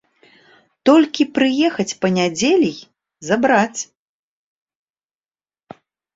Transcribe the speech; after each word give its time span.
Толькі 0.89 1.27
прыехаць 1.35 1.97
па 2.05 2.11
нядзелі 2.17 2.69
й 2.71 3.29
забраць. 3.29 3.81